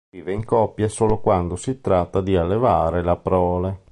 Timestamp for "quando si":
1.19-1.79